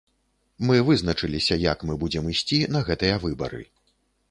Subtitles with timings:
[0.69, 3.63] Мы вызначыліся, як мы будзем ісці на гэтыя выбары.